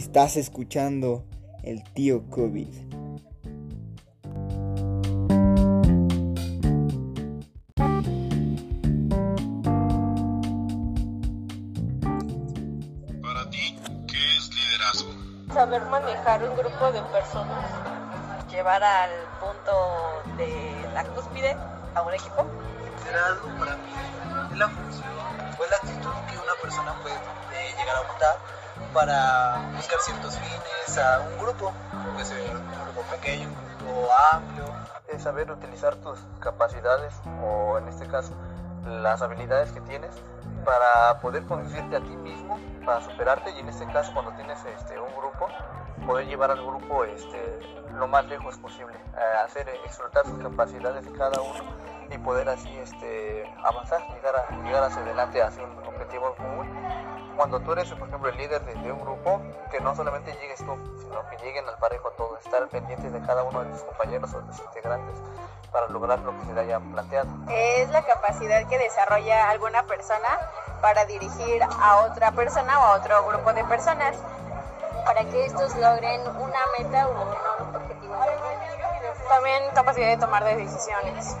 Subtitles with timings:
[0.00, 1.26] Estás escuchando
[1.62, 2.68] el tío COVID.
[13.20, 15.12] Para ti, ¿qué es liderazgo?
[15.52, 17.70] Saber manejar un grupo de personas.
[18.50, 21.54] Llevar al punto de la cúspide
[21.94, 22.46] a un equipo.
[23.04, 23.90] Liderazgo para mí
[24.50, 25.10] es la función
[25.58, 28.59] o es la actitud que una persona puede eh, llegar a adoptar
[28.92, 31.72] para buscar ciertos fines a un grupo,
[32.12, 34.64] puede ser un grupo pequeño, un grupo amplio.
[35.08, 38.32] Es saber utilizar tus capacidades o en este caso
[38.86, 40.10] las habilidades que tienes
[40.64, 44.98] para poder conducirte a ti mismo, para superarte y en este caso cuando tienes este,
[44.98, 45.48] un grupo,
[46.06, 47.60] poder llevar al grupo este,
[47.94, 51.64] lo más lejos posible, eh, hacer explotar sus capacidades de cada uno
[52.10, 56.68] y poder así este, avanzar, llegar, a, llegar hacia adelante hacia un objetivo común.
[57.40, 60.76] Cuando tú eres, por ejemplo, el líder de, un grupo, que no solamente llegues tú,
[61.00, 64.42] sino que lleguen al parejo todos, estar pendientes de cada uno de tus compañeros o
[64.42, 65.14] de tus integrantes
[65.72, 67.30] para lograr lo que se le haya planteado.
[67.48, 70.28] Es la capacidad que desarrolla alguna persona
[70.82, 74.18] para dirigir a otra persona o a otro grupo de personas
[75.06, 78.16] para que estos logren una meta o un objetivo.
[79.30, 81.34] También capacidad de tomar decisiones.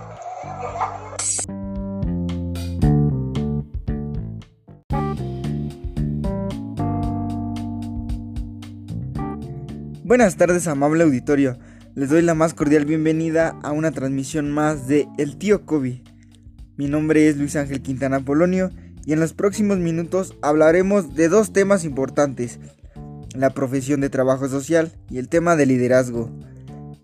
[10.10, 11.56] Buenas tardes, amable auditorio.
[11.94, 16.02] Les doy la más cordial bienvenida a una transmisión más de El Tío Kobe.
[16.76, 18.72] Mi nombre es Luis Ángel Quintana Polonio
[19.06, 22.58] y en los próximos minutos hablaremos de dos temas importantes,
[23.36, 26.28] la profesión de trabajo social y el tema de liderazgo.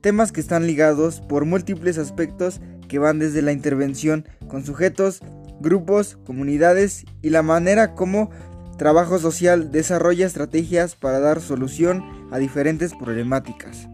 [0.00, 5.20] Temas que están ligados por múltiples aspectos que van desde la intervención con sujetos,
[5.60, 8.30] grupos, comunidades y la manera como
[8.76, 13.88] trabajo social desarrolla estrategias para dar solución a diferentes problemáticas.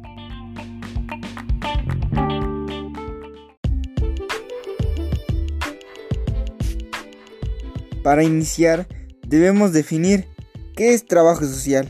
[8.02, 8.88] Para iniciar,
[9.26, 10.26] debemos definir
[10.76, 11.88] qué es trabajo social.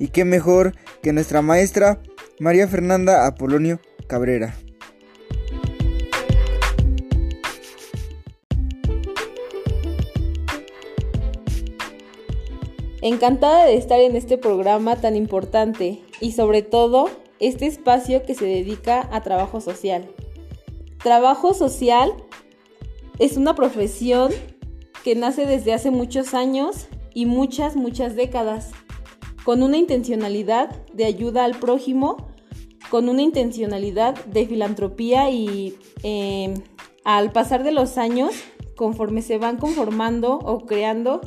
[0.00, 2.00] Y qué mejor que nuestra maestra
[2.40, 4.54] María Fernanda Apolonio Cabrera.
[13.00, 18.44] Encantada de estar en este programa tan importante y sobre todo este espacio que se
[18.44, 20.08] dedica a trabajo social.
[21.02, 22.12] Trabajo social
[23.20, 24.32] es una profesión
[25.04, 28.72] que nace desde hace muchos años y muchas, muchas décadas,
[29.44, 32.16] con una intencionalidad de ayuda al prójimo,
[32.90, 36.52] con una intencionalidad de filantropía y eh,
[37.04, 38.32] al pasar de los años,
[38.76, 41.20] conforme se van conformando o creando,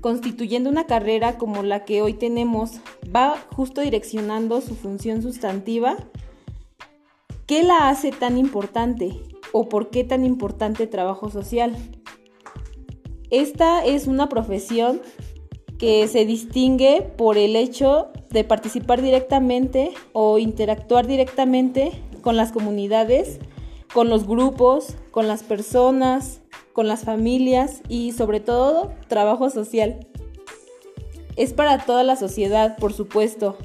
[0.00, 2.80] constituyendo una carrera como la que hoy tenemos,
[3.14, 5.96] va justo direccionando su función sustantiva.
[7.46, 9.20] ¿Qué la hace tan importante
[9.52, 11.76] o por qué tan importante trabajo social?
[13.30, 15.00] Esta es una profesión
[15.78, 21.92] que se distingue por el hecho de participar directamente o interactuar directamente
[22.22, 23.38] con las comunidades,
[23.92, 26.40] con los grupos, con las personas,
[26.76, 30.06] con las familias y sobre todo trabajo social.
[31.34, 33.56] Es para toda la sociedad, por supuesto,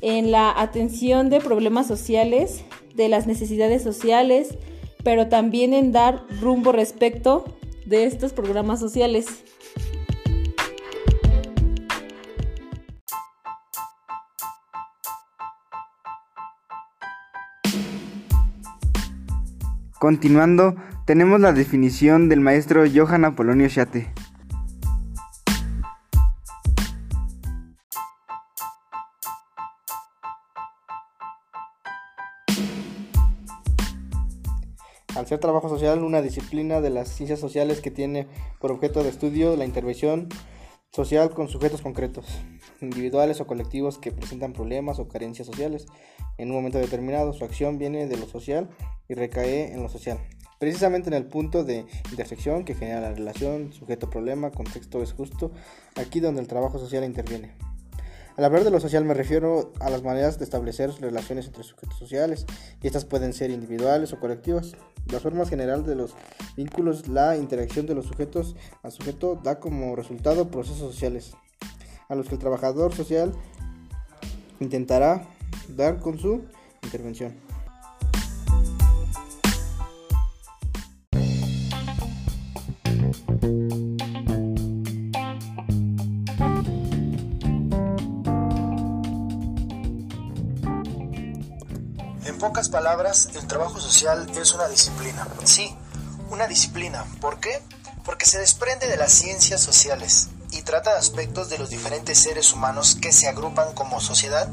[0.00, 2.64] en la atención de problemas sociales,
[2.96, 4.58] de las necesidades sociales,
[5.04, 7.44] pero también en dar rumbo respecto
[7.86, 9.44] de estos programas sociales.
[20.00, 20.74] Continuando,
[21.04, 24.12] tenemos la definición del maestro Johann Apolonio Schate.
[35.16, 38.28] Al ser trabajo social una disciplina de las ciencias sociales que tiene
[38.60, 40.28] por objeto de estudio la intervención
[40.90, 42.26] social con sujetos concretos,
[42.80, 45.86] individuales o colectivos que presentan problemas o carencias sociales
[46.38, 47.32] en un momento determinado.
[47.32, 48.70] Su acción viene de lo social
[49.08, 50.18] y recae en lo social.
[50.62, 55.50] Precisamente en el punto de intersección que genera la relación sujeto-problema, contexto es justo,
[55.96, 57.50] aquí donde el trabajo social interviene.
[58.36, 61.98] Al hablar de lo social me refiero a las maneras de establecer relaciones entre sujetos
[61.98, 62.46] sociales,
[62.80, 64.74] y estas pueden ser individuales o colectivas.
[65.10, 66.14] Las formas generales de los
[66.56, 68.54] vínculos, la interacción de los sujetos
[68.84, 71.32] al sujeto da como resultado procesos sociales,
[72.08, 73.32] a los que el trabajador social
[74.60, 75.26] intentará
[75.76, 76.44] dar con su
[76.84, 77.34] intervención.
[92.72, 95.28] Palabras, el trabajo social es una disciplina.
[95.44, 95.76] Sí,
[96.30, 97.04] una disciplina.
[97.20, 97.62] ¿Por qué?
[98.02, 102.52] Porque se desprende de las ciencias sociales y trata de aspectos de los diferentes seres
[102.54, 104.48] humanos que se agrupan como sociedad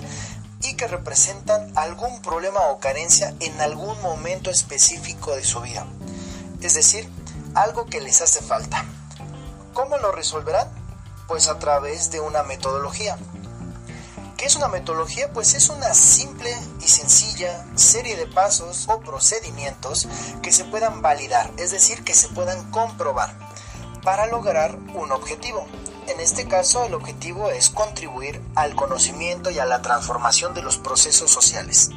[0.61, 5.87] y que representan algún problema o carencia en algún momento específico de su vida.
[6.61, 7.09] Es decir,
[7.55, 8.83] algo que les hace falta.
[9.73, 10.67] ¿Cómo lo resolverán?
[11.29, 13.17] Pues a través de una metodología.
[14.39, 15.33] ¿Qué es una metodología?
[15.33, 20.07] Pues es una simple y sencilla serie de pasos o procedimientos
[20.41, 23.37] que se puedan validar, es decir, que se puedan comprobar
[24.01, 25.67] para lograr un objetivo.
[26.07, 30.77] En este caso, el objetivo es contribuir al conocimiento y a la transformación de los
[30.77, 31.89] procesos sociales.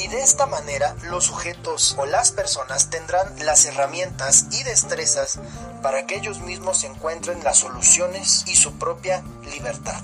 [0.00, 5.38] Y de esta manera, los sujetos o las personas tendrán las herramientas y destrezas
[5.80, 10.02] para que ellos mismos encuentren las soluciones y su propia libertad.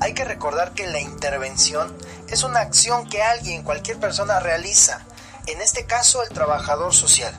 [0.00, 1.96] Hay que recordar que la intervención
[2.28, 5.00] es una acción que alguien, cualquier persona realiza,
[5.46, 7.34] en este caso el trabajador social.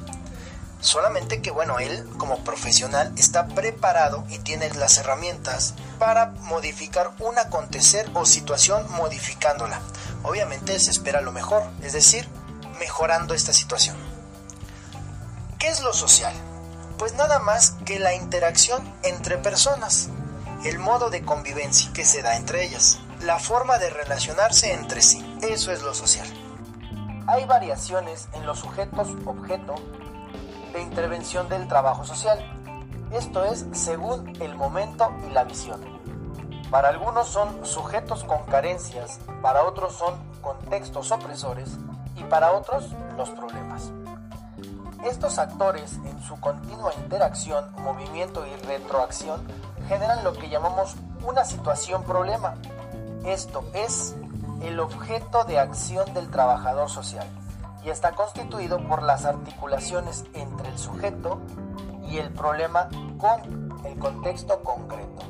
[0.84, 7.40] Solamente que, bueno, él como profesional está preparado y tiene las herramientas para modificar un
[7.40, 9.80] acontecer o situación modificándola.
[10.24, 12.28] Obviamente se espera lo mejor, es decir,
[12.80, 13.96] mejorando esta situación.
[15.58, 16.34] ¿Qué es lo social?
[16.98, 20.10] Pues nada más que la interacción entre personas,
[20.66, 25.24] el modo de convivencia que se da entre ellas, la forma de relacionarse entre sí.
[25.44, 26.28] Eso es lo social.
[27.26, 29.76] Hay variaciones en los sujetos objeto
[30.74, 32.40] de intervención del trabajo social.
[33.12, 35.80] Esto es según el momento y la visión.
[36.72, 41.70] Para algunos son sujetos con carencias, para otros son contextos opresores
[42.16, 43.92] y para otros los problemas.
[45.06, 49.46] Estos actores en su continua interacción, movimiento y retroacción
[49.88, 52.56] generan lo que llamamos una situación problema.
[53.26, 54.16] Esto es
[54.64, 57.28] el objeto de acción del trabajador social
[57.84, 61.40] y está constituido por las articulaciones entre el sujeto
[62.10, 65.24] y el problema con el contexto concreto.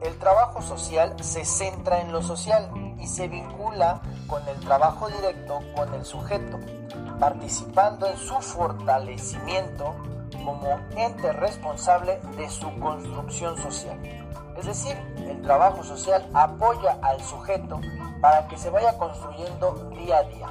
[0.00, 5.60] El trabajo social se centra en lo social y se vincula con el trabajo directo
[5.76, 6.58] con el sujeto,
[7.20, 9.94] participando en su fortalecimiento
[10.44, 13.98] como ente responsable de su construcción social.
[14.56, 17.80] Es decir, el trabajo social apoya al sujeto
[18.22, 20.48] para que se vaya construyendo día a día.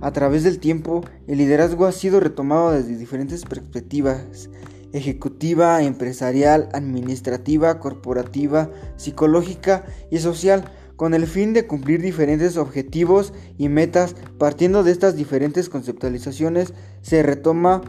[0.00, 4.48] A través del tiempo, el liderazgo ha sido retomado desde diferentes perspectivas,
[4.94, 10.64] ejecutiva, empresarial, administrativa, corporativa, psicológica y social,
[10.98, 14.16] con el fin de cumplir diferentes objetivos y metas.
[14.36, 17.82] Partiendo de estas diferentes conceptualizaciones, se retoma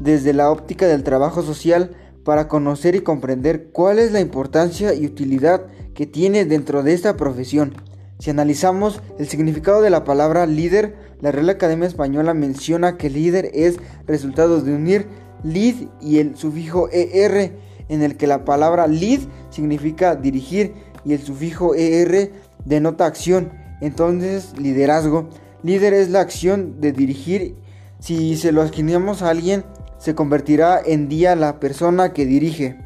[0.00, 1.92] desde la óptica del trabajo social
[2.24, 5.62] para conocer y comprender cuál es la importancia y utilidad
[5.94, 7.72] que tiene dentro de esta profesión.
[8.18, 13.52] Si analizamos el significado de la palabra líder, la Real Academia Española menciona que líder
[13.54, 13.76] es
[14.08, 15.06] resultado de unir
[15.44, 17.52] lead y el sufijo er,
[17.88, 22.32] en el que la palabra lead significa dirigir y el sufijo er
[22.64, 23.52] denota acción.
[23.80, 25.28] Entonces, liderazgo.
[25.62, 27.56] Líder es la acción de dirigir.
[27.98, 29.64] Si se lo asignamos a alguien,
[29.98, 32.78] se convertirá en día la persona que dirige.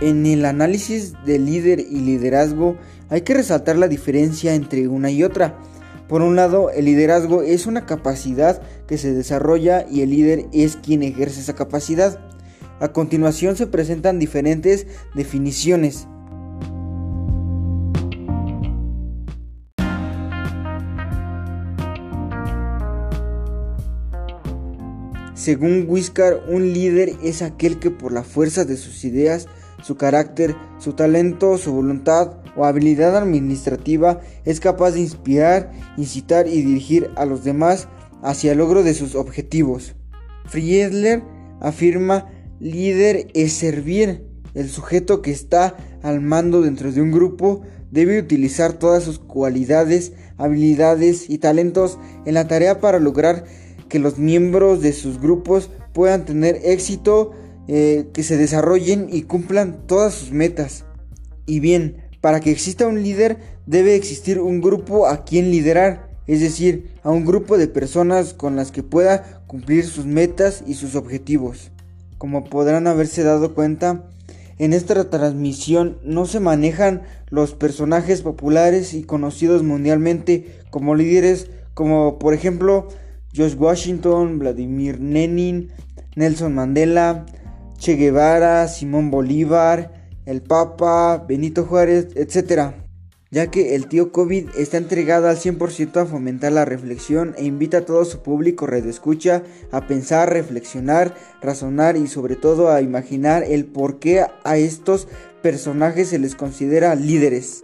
[0.00, 2.76] En el análisis de líder y liderazgo
[3.08, 5.58] hay que resaltar la diferencia entre una y otra.
[6.08, 10.76] Por un lado, el liderazgo es una capacidad que se desarrolla y el líder es
[10.76, 12.18] quien ejerce esa capacidad.
[12.80, 16.06] A continuación se presentan diferentes definiciones.
[25.34, 29.46] Según Wiscar, un líder es aquel que por la fuerza de sus ideas,
[29.82, 36.62] su carácter, su talento, su voluntad o habilidad administrativa es capaz de inspirar, incitar y
[36.62, 37.88] dirigir a los demás
[38.22, 39.94] hacia el logro de sus objetivos.
[40.46, 41.22] Friedler
[41.60, 42.26] afirma,
[42.58, 44.26] líder es servir.
[44.54, 50.12] El sujeto que está al mando dentro de un grupo debe utilizar todas sus cualidades,
[50.36, 53.44] habilidades y talentos en la tarea para lograr
[53.88, 57.32] que los miembros de sus grupos puedan tener éxito
[57.68, 60.84] eh, que se desarrollen y cumplan todas sus metas.
[61.46, 66.40] Y bien, para que exista un líder debe existir un grupo a quien liderar, es
[66.40, 70.96] decir, a un grupo de personas con las que pueda cumplir sus metas y sus
[70.96, 71.70] objetivos.
[72.18, 74.10] Como podrán haberse dado cuenta,
[74.58, 82.18] en esta transmisión no se manejan los personajes populares y conocidos mundialmente como líderes como
[82.18, 82.88] por ejemplo
[83.32, 85.70] George Washington, Vladimir Lenin,
[86.16, 87.24] Nelson Mandela,
[87.78, 89.92] Che Guevara, Simón Bolívar,
[90.26, 92.72] el Papa, Benito Juárez, etc.
[93.30, 97.78] Ya que el tío COVID está entregado al 100% a fomentar la reflexión e invita
[97.78, 103.64] a todo su público redescucha a pensar, reflexionar, razonar y sobre todo a imaginar el
[103.64, 105.06] por qué a estos
[105.40, 107.62] personajes se les considera líderes.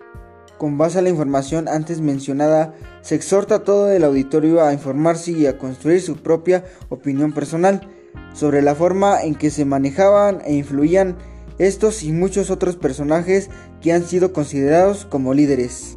[0.59, 5.33] Con base a la información antes mencionada, se exhorta a todo el auditorio a informarse
[5.33, 7.81] y a construir su propia opinión personal
[8.35, 11.17] sobre la forma en que se manejaban e influían
[11.59, 13.49] estos y muchos otros personajes
[13.81, 15.97] que han sido considerados como líderes.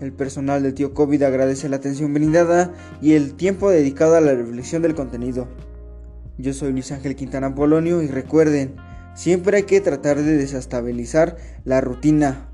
[0.00, 4.34] El personal del tío COVID agradece la atención brindada y el tiempo dedicado a la
[4.34, 5.48] reflexión del contenido.
[6.36, 8.76] Yo soy Luis Ángel Quintana Polonio y recuerden,
[9.14, 12.48] siempre hay que tratar de desestabilizar la rutina.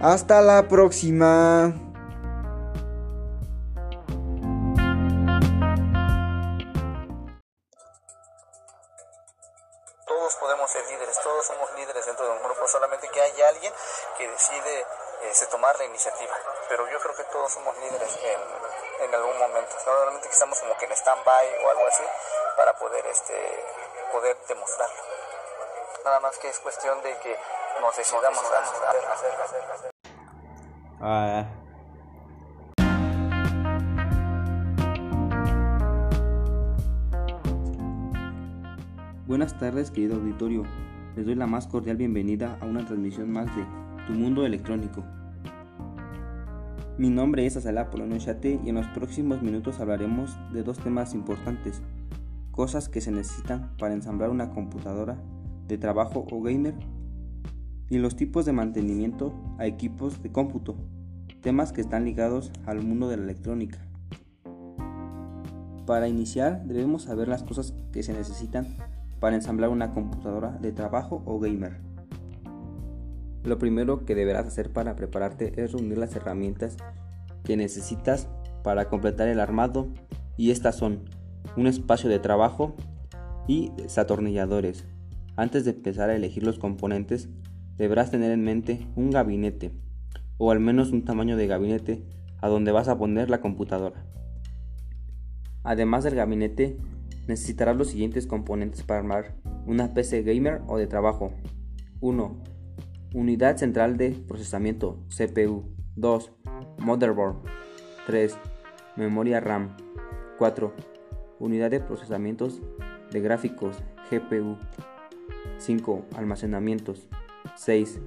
[0.00, 1.87] Hasta la próxima.
[10.28, 13.72] Todos podemos ser líderes, todos somos líderes dentro de un grupo, solamente que hay alguien
[14.18, 14.86] que decide
[15.22, 16.34] este, tomar la iniciativa.
[16.68, 20.76] Pero yo creo que todos somos líderes en, en algún momento, solamente que estamos como
[20.76, 22.04] que en stand-by o algo así
[22.58, 23.64] para poder, este,
[24.12, 25.02] poder demostrarlo.
[26.04, 27.34] Nada más que es cuestión de que
[27.80, 29.90] nos decidamos a hacer, hacer, hacer, hacer.
[31.00, 31.44] Ah,
[39.28, 40.62] Buenas tardes querido auditorio,
[41.14, 43.62] les doy la más cordial bienvenida a una transmisión más de
[44.06, 45.04] Tu Mundo Electrónico.
[46.96, 51.12] Mi nombre es Azala Polonio Chate y en los próximos minutos hablaremos de dos temas
[51.12, 51.82] importantes,
[52.52, 55.18] cosas que se necesitan para ensamblar una computadora
[55.66, 56.72] de trabajo o gamer
[57.90, 60.74] y los tipos de mantenimiento a equipos de cómputo,
[61.42, 63.86] temas que están ligados al mundo de la electrónica.
[65.84, 68.74] Para iniciar debemos saber las cosas que se necesitan
[69.20, 71.80] para ensamblar una computadora de trabajo o gamer.
[73.44, 76.76] Lo primero que deberás hacer para prepararte es reunir las herramientas
[77.44, 78.28] que necesitas
[78.62, 79.88] para completar el armado
[80.36, 81.04] y estas son
[81.56, 82.74] un espacio de trabajo
[83.46, 84.84] y desatornilladores.
[85.36, 87.28] Antes de empezar a elegir los componentes,
[87.76, 89.72] deberás tener en mente un gabinete
[90.36, 92.04] o al menos un tamaño de gabinete
[92.40, 94.04] a donde vas a poner la computadora.
[95.64, 96.78] Además del gabinete,
[97.28, 99.34] necesitarás los siguientes componentes para armar
[99.66, 101.32] una PC gamer o de trabajo.
[102.00, 102.42] 1.
[103.14, 105.64] Unidad central de procesamiento CPU.
[105.96, 106.32] 2.
[106.78, 107.36] Motherboard.
[108.06, 108.36] 3.
[108.96, 109.76] Memoria RAM.
[110.38, 110.72] 4.
[111.38, 112.60] Unidad de procesamientos
[113.12, 113.76] de gráficos
[114.10, 114.56] GPU.
[115.58, 116.06] 5.
[116.16, 117.06] Almacenamientos.
[117.56, 118.00] 6.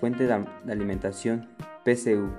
[0.00, 0.32] Fuente de
[0.70, 1.48] alimentación
[1.84, 2.30] PCU.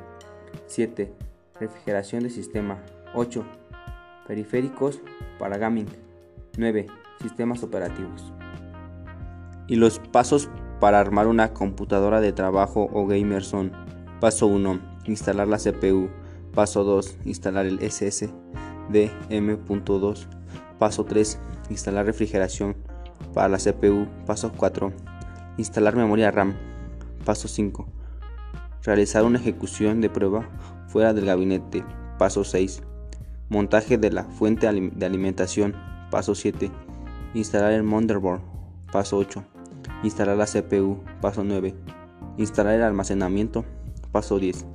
[0.67, 1.13] 7.
[1.60, 2.84] Refrigeración de sistema.
[3.15, 3.44] 8.
[4.27, 5.01] Periféricos
[5.39, 6.07] para gaming.
[6.58, 6.88] 9.
[7.22, 8.34] Sistemas operativos.
[9.68, 10.50] Y los pasos
[10.80, 13.72] para armar una computadora de trabajo o gamer son
[14.20, 14.80] Paso 1.
[15.06, 16.10] Instalar la CPU.
[16.54, 17.20] Paso 2.
[17.26, 20.28] Instalar el SSD M.2.
[20.80, 21.40] Paso 3.
[21.70, 22.76] Instalar refrigeración
[23.34, 24.08] para la CPU.
[24.26, 24.92] Paso 4.
[25.58, 26.56] Instalar memoria RAM.
[27.26, 27.88] Paso 5.
[28.84, 30.50] Realizar una ejecución de prueba
[30.88, 31.84] fuera del gabinete.
[32.18, 32.82] Paso 6.
[33.50, 35.76] Montaje de la fuente de alimentación.
[36.10, 36.72] Paso 7.
[37.34, 38.40] Instalar el motherboard.
[38.94, 39.44] Paso 8.
[40.04, 41.00] Instalar la CPU.
[41.20, 41.76] Paso 9.
[42.38, 43.66] Instalar el almacenamiento.
[44.14, 44.66] Paso 10.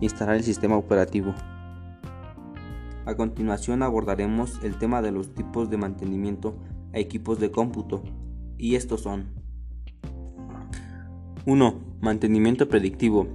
[0.00, 1.32] Instalar el sistema operativo.
[3.06, 6.56] A continuación abordaremos el tema de los tipos de mantenimiento
[6.92, 8.02] a equipos de cómputo.
[8.58, 9.28] Y estos son
[11.46, 11.80] 1.
[12.00, 13.28] Mantenimiento predictivo.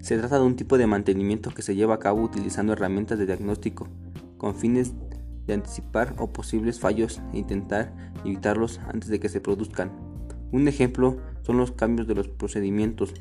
[0.00, 3.26] Se trata de un tipo de mantenimiento que se lleva a cabo utilizando herramientas de
[3.26, 3.88] diagnóstico
[4.38, 4.94] con fines
[5.46, 7.92] de anticipar o posibles fallos e intentar
[8.24, 9.90] evitarlos antes de que se produzcan.
[10.52, 13.14] Un ejemplo son los cambios de los procedimientos,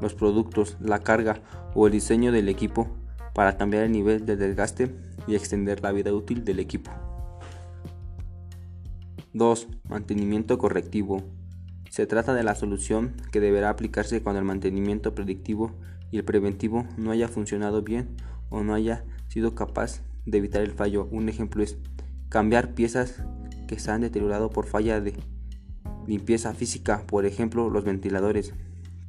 [0.00, 1.42] los productos, la carga
[1.74, 2.88] o el diseño del equipo
[3.34, 4.94] para cambiar el nivel de desgaste
[5.26, 6.90] y extender la vida útil del equipo.
[9.34, 9.68] 2.
[9.88, 11.22] Mantenimiento correctivo.
[11.90, 15.72] Se trata de la solución que deberá aplicarse cuando el mantenimiento predictivo
[16.10, 18.16] y el preventivo no haya funcionado bien
[18.50, 21.08] o no haya sido capaz de evitar el fallo.
[21.10, 21.76] Un ejemplo es
[22.28, 23.22] cambiar piezas
[23.66, 25.14] que se han deteriorado por falla de
[26.06, 28.54] limpieza física, por ejemplo los ventiladores,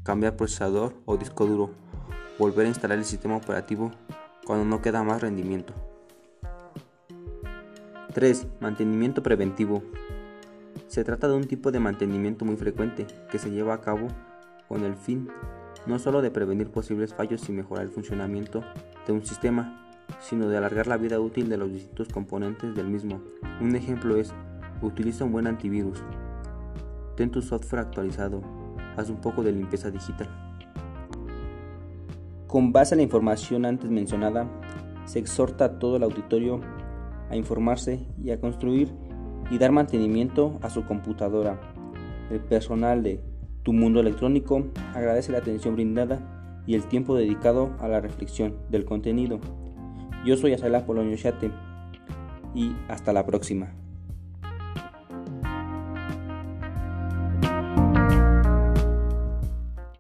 [0.03, 1.71] cambiar procesador o disco duro,
[2.37, 3.91] volver a instalar el sistema operativo
[4.45, 5.73] cuando no queda más rendimiento.
[8.13, 8.47] 3.
[8.59, 9.83] Mantenimiento preventivo.
[10.87, 14.07] Se trata de un tipo de mantenimiento muy frecuente que se lleva a cabo
[14.67, 15.29] con el fin
[15.85, 18.63] no solo de prevenir posibles fallos y mejorar el funcionamiento
[19.07, 19.88] de un sistema,
[20.19, 23.21] sino de alargar la vida útil de los distintos componentes del mismo.
[23.61, 24.33] Un ejemplo es,
[24.81, 26.03] utiliza un buen antivirus,
[27.15, 28.41] ten tu software actualizado,
[28.97, 30.29] haz un poco de limpieza digital.
[32.47, 34.47] Con base a la información antes mencionada,
[35.05, 36.61] se exhorta a todo el auditorio
[37.29, 38.91] a informarse y a construir
[39.51, 41.59] y dar mantenimiento a su computadora.
[42.31, 43.19] El personal de
[43.63, 44.63] Tu Mundo Electrónico
[44.93, 49.39] agradece la atención brindada y el tiempo dedicado a la reflexión del contenido.
[50.25, 51.49] Yo soy Asela Polonio Chate
[52.53, 53.71] y hasta la próxima.